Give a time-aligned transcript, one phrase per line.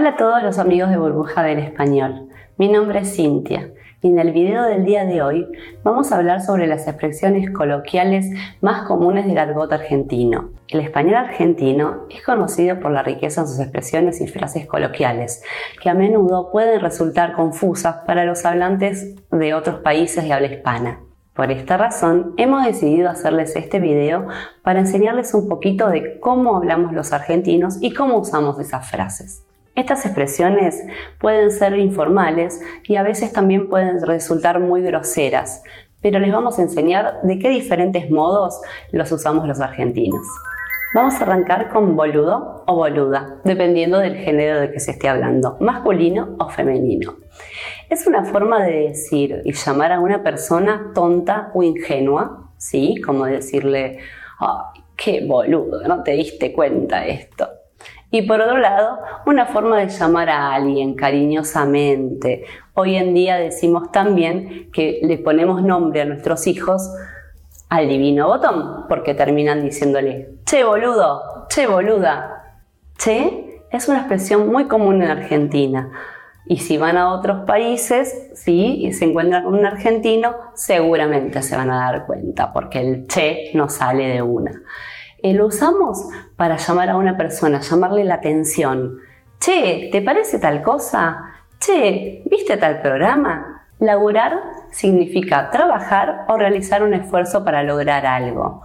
[0.00, 2.30] Hola a todos los amigos de Burbuja del Español.
[2.56, 5.46] Mi nombre es Cintia y en el video del día de hoy
[5.84, 8.24] vamos a hablar sobre las expresiones coloquiales
[8.62, 10.52] más comunes del argot argentino.
[10.68, 15.42] El español argentino es conocido por la riqueza en sus expresiones y frases coloquiales,
[15.82, 21.00] que a menudo pueden resultar confusas para los hablantes de otros países de habla hispana.
[21.34, 24.28] Por esta razón, hemos decidido hacerles este video
[24.62, 29.44] para enseñarles un poquito de cómo hablamos los argentinos y cómo usamos esas frases.
[29.80, 30.84] Estas expresiones
[31.18, 35.62] pueden ser informales y a veces también pueden resultar muy groseras,
[36.02, 38.60] pero les vamos a enseñar de qué diferentes modos
[38.92, 40.20] los usamos los argentinos.
[40.94, 45.56] Vamos a arrancar con boludo o boluda, dependiendo del género de que se esté hablando,
[45.60, 47.14] masculino o femenino.
[47.88, 53.00] Es una forma de decir y llamar a una persona tonta o ingenua, ¿sí?
[53.00, 54.00] Como decirle,
[54.40, 55.80] ¡ay, qué boludo!
[55.88, 57.48] No te diste cuenta esto.
[58.10, 62.44] Y por otro lado, una forma de llamar a alguien cariñosamente.
[62.74, 66.90] Hoy en día decimos también que le ponemos nombre a nuestros hijos
[67.68, 72.58] al divino botón, porque terminan diciéndole, che boludo, che boluda.
[72.98, 75.90] Che es una expresión muy común en Argentina.
[76.46, 81.56] Y si van a otros países, sí, y se encuentran con un argentino, seguramente se
[81.56, 84.60] van a dar cuenta, porque el che no sale de una.
[85.22, 88.98] Lo usamos para llamar a una persona, llamarle la atención.
[89.38, 91.24] Che, ¿te parece tal cosa?
[91.58, 93.66] Che, ¿viste tal programa?
[93.78, 94.40] Laburar
[94.70, 98.62] significa trabajar o realizar un esfuerzo para lograr algo.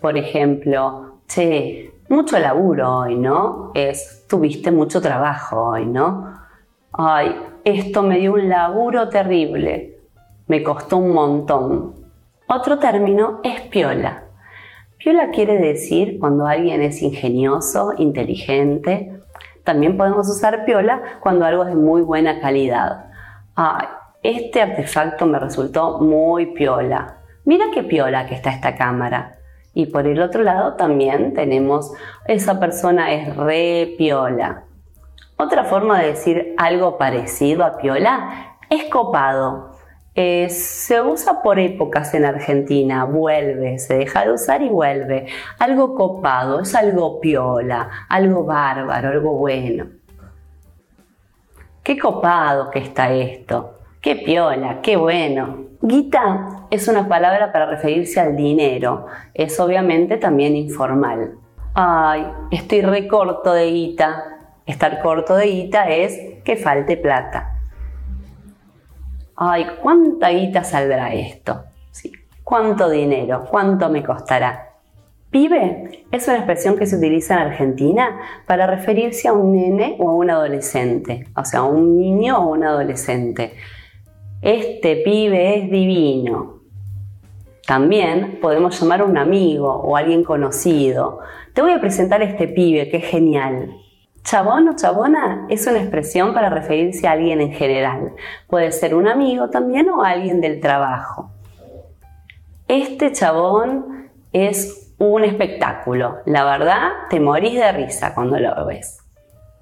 [0.00, 3.72] Por ejemplo, che, mucho laburo hoy, ¿no?
[3.74, 6.34] Es, tuviste mucho trabajo hoy, ¿no?
[6.92, 9.98] Ay, esto me dio un laburo terrible.
[10.46, 11.94] Me costó un montón.
[12.48, 14.24] Otro término es piola.
[15.02, 19.12] Piola quiere decir cuando alguien es ingenioso, inteligente.
[19.64, 23.06] También podemos usar piola cuando algo es de muy buena calidad.
[24.22, 27.16] este artefacto me resultó muy piola.
[27.44, 29.38] Mira qué piola que está esta cámara.
[29.74, 31.92] Y por el otro lado también tenemos,
[32.26, 34.62] esa persona es re piola.
[35.36, 39.71] Otra forma de decir algo parecido a piola es copado.
[40.14, 45.26] Eh, se usa por épocas en Argentina, vuelve, se deja de usar y vuelve.
[45.58, 49.86] Algo copado, es algo piola, algo bárbaro, algo bueno.
[51.82, 55.64] Qué copado que está esto, qué piola, qué bueno.
[55.80, 61.36] Guita es una palabra para referirse al dinero, es obviamente también informal.
[61.74, 64.24] Ay, estoy recorto de guita.
[64.66, 67.51] Estar corto de guita es que falte plata
[69.36, 71.64] ay, ¿cuánta guita saldrá esto?
[71.90, 72.12] Sí.
[72.42, 73.44] ¿Cuánto dinero?
[73.50, 74.72] ¿Cuánto me costará?
[75.32, 80.10] Pibe es una expresión que se utiliza en Argentina para referirse a un nene o
[80.10, 83.54] a un adolescente, o sea, a un niño o un adolescente.
[84.42, 86.60] Este pibe es divino.
[87.66, 91.20] También podemos llamar a un amigo o a alguien conocido.
[91.54, 93.74] Te voy a presentar a este pibe que es genial.
[94.24, 98.12] Chabón o chabona es una expresión para referirse a alguien en general.
[98.46, 101.30] Puede ser un amigo también o alguien del trabajo.
[102.68, 106.18] Este chabón es un espectáculo.
[106.24, 109.00] La verdad, te morís de risa cuando lo ves.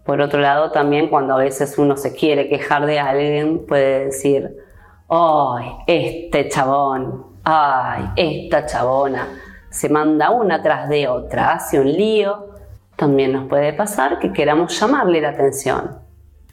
[0.05, 4.57] Por otro lado, también cuando a veces uno se quiere quejar de alguien, puede decir,
[5.09, 7.31] ¡ay, este chabón!
[7.45, 9.29] ¡ay, esta chabona!
[9.71, 12.51] Se manda una tras de otra, hace un lío
[13.01, 16.01] también nos puede pasar que queramos llamarle la atención.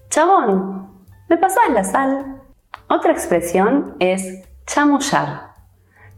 [0.10, 2.42] Chabón, ¿me pasás la sal?
[2.88, 5.52] Otra expresión es chamullar.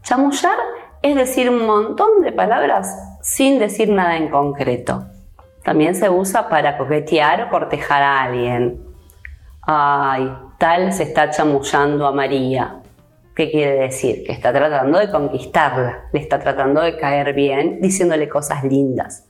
[0.02, 0.56] Chamullar
[1.02, 5.04] es decir un montón de palabras sin decir nada en concreto.
[5.64, 8.86] También se usa para coquetear o cortejar a alguien.
[9.62, 12.82] Ay, tal se está chamullando a María.
[13.34, 14.22] ¿Qué quiere decir?
[14.24, 19.29] Que está tratando de conquistarla, le está tratando de caer bien, diciéndole cosas lindas.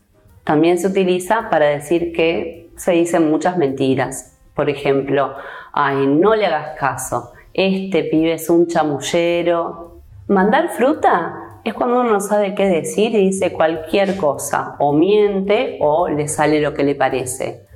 [0.50, 4.36] También se utiliza para decir que se dicen muchas mentiras.
[4.52, 5.36] Por ejemplo,
[5.72, 10.00] ay, no le hagas caso, este pibe es un chamullero.
[10.26, 15.78] Mandar fruta es cuando uno no sabe qué decir y dice cualquier cosa, o miente
[15.80, 17.68] o le sale lo que le parece.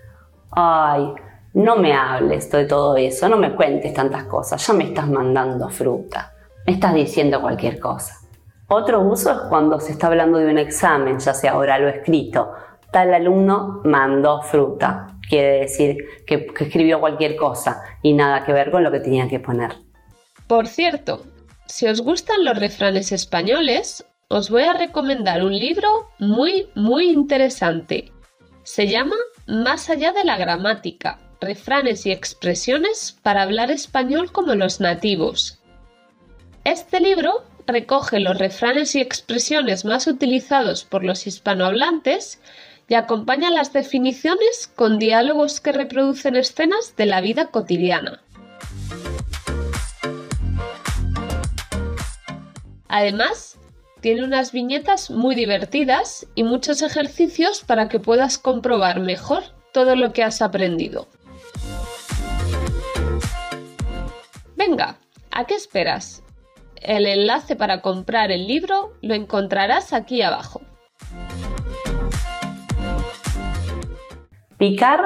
[0.51, 1.13] Ay,
[1.53, 5.69] no me hables de todo eso, no me cuentes tantas cosas, ya me estás mandando
[5.69, 6.33] fruta,
[6.67, 8.25] me estás diciendo cualquier cosa.
[8.67, 12.51] Otro uso es cuando se está hablando de un examen, ya sea oral o escrito.
[12.95, 15.19] Tal alumno mandó fruta.
[15.29, 15.99] Quiere decir
[16.29, 19.73] que, escribió cualquier cosa y nada que ver con lo que tenía que poner.
[20.47, 21.25] Por cierto,
[21.67, 28.13] si os gustan los refranes españoles, os voy a recomendar un libro muy, muy interesante.
[28.63, 29.17] Se llama
[29.49, 35.61] Más allá de la gramática, refranes y expresiones para hablar español como los nativos.
[36.63, 42.41] Este libro recoge los refranes y expresiones más utilizados por los hispanohablantes
[42.89, 48.21] y acompaña las definiciones con diálogos que reproducen escenas de la vida cotidiana.
[52.89, 53.59] Además,
[54.01, 59.43] tiene unas viñetas muy divertidas y muchos ejercicios para que puedas comprobar mejor
[59.73, 61.09] todo lo que has aprendido.
[64.57, 64.99] Venga,
[65.31, 66.23] ¿a qué esperas?
[66.77, 70.61] El enlace para comprar el libro lo encontrarás aquí abajo.
[74.65, 75.03] Picar,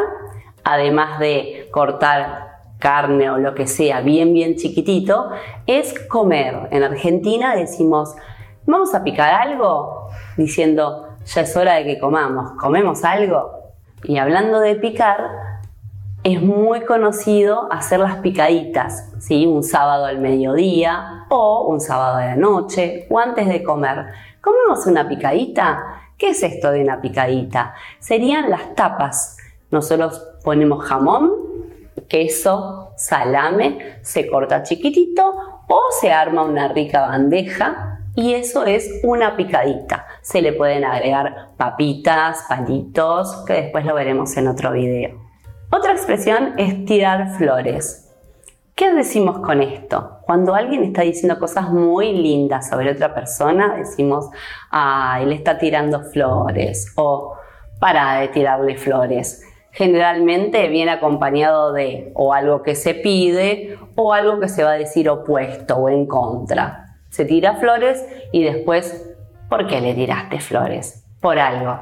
[0.63, 5.31] además de cortar carne o lo que sea bien bien chiquitito,
[5.67, 6.69] es comer.
[6.71, 8.15] En Argentina decimos
[8.67, 10.11] ¿Vamos a picar algo?
[10.37, 12.53] Diciendo, ya es hora de que comamos.
[12.53, 13.73] ¿Comemos algo?
[14.05, 15.27] Y hablando de picar,
[16.23, 19.45] es muy conocido hacer las picaditas, ¿sí?
[19.45, 24.07] Un sábado al mediodía o un sábado de la noche o antes de comer.
[24.41, 26.03] ¿Comemos una picadita?
[26.17, 27.75] ¿Qué es esto de una picadita?
[27.99, 29.39] Serían las tapas.
[29.71, 31.33] Nosotros ponemos jamón,
[32.09, 35.35] queso, salame, se corta chiquitito
[35.69, 40.07] o se arma una rica bandeja y eso es una picadita.
[40.23, 45.21] Se le pueden agregar papitas, palitos, que después lo veremos en otro video.
[45.71, 48.09] Otra expresión es tirar flores.
[48.75, 50.19] ¿Qué decimos con esto?
[50.23, 54.31] Cuando alguien está diciendo cosas muy lindas sobre otra persona, decimos,
[54.71, 57.35] ah, él está tirando flores o
[57.79, 59.45] para de tirarle flores.
[59.79, 64.75] Generalmente viene acompañado de o algo que se pide o algo que se va a
[64.75, 66.97] decir opuesto o en contra.
[67.11, 69.15] Se tira flores y después,
[69.49, 71.07] ¿por qué le tiraste flores?
[71.21, 71.79] Por algo.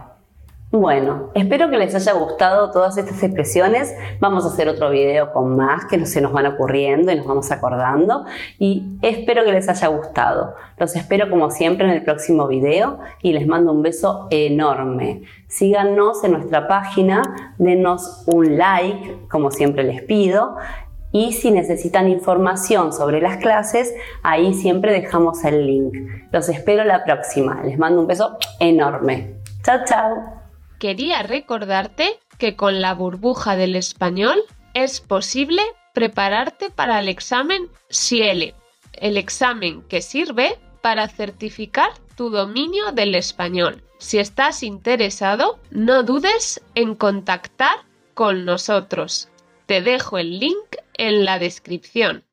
[0.81, 3.94] Bueno, espero que les haya gustado todas estas expresiones.
[4.20, 7.50] Vamos a hacer otro video con más que se nos van ocurriendo y nos vamos
[7.50, 8.26] acordando.
[8.58, 10.55] Y espero que les haya gustado.
[10.76, 15.23] Los espero como siempre en el próximo video y les mando un beso enorme.
[15.49, 20.56] Síganos en nuestra página, denos un like, como siempre les pido.
[21.11, 25.94] Y si necesitan información sobre las clases, ahí siempre dejamos el link.
[26.32, 27.62] Los espero la próxima.
[27.64, 29.37] Les mando un beso enorme.
[29.62, 30.35] Chao, chao.
[30.78, 34.43] Quería recordarte que con la burbuja del español
[34.75, 35.62] es posible
[35.94, 38.55] prepararte para el examen SIELE,
[38.93, 43.82] el examen que sirve para certificar tu dominio del español.
[43.99, 47.79] Si estás interesado, no dudes en contactar
[48.12, 49.29] con nosotros.
[49.64, 52.25] Te dejo el link en la descripción.